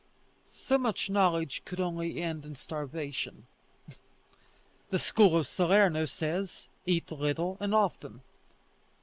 So 0.49 0.79
much 0.79 1.11
knowledge 1.11 1.61
could 1.63 1.79
only 1.79 2.23
end 2.23 2.43
in 2.43 2.55
starvation. 2.55 3.45
The 4.89 4.97
school 4.97 5.37
of 5.37 5.45
Salerno 5.45 6.05
says, 6.05 6.67
"Eat 6.87 7.11
little 7.11 7.55
and 7.59 7.75
often." 7.75 8.23